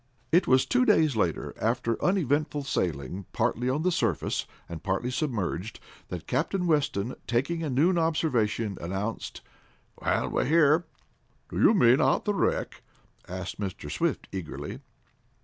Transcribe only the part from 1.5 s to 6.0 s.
after uneventful sailing, partly on the surface, and partly submerged,